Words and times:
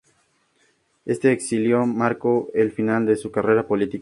Este 1.05 1.31
exilio 1.31 1.85
marcó 1.85 2.49
el 2.55 2.71
final 2.71 3.05
de 3.05 3.15
su 3.15 3.29
carrera 3.29 3.67
política. 3.67 3.99